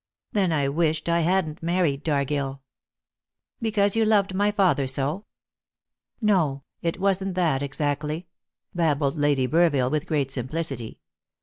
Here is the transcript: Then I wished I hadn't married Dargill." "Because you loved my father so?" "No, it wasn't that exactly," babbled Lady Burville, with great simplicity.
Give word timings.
Then 0.31 0.51
I 0.51 0.67
wished 0.67 1.07
I 1.07 1.19
hadn't 1.19 1.61
married 1.61 2.03
Dargill." 2.03 2.61
"Because 3.61 3.95
you 3.95 4.03
loved 4.03 4.33
my 4.33 4.49
father 4.49 4.87
so?" 4.87 5.25
"No, 6.19 6.63
it 6.81 6.99
wasn't 6.99 7.35
that 7.35 7.61
exactly," 7.61 8.25
babbled 8.73 9.15
Lady 9.17 9.45
Burville, 9.47 9.91
with 9.91 10.07
great 10.07 10.31
simplicity. 10.31 11.01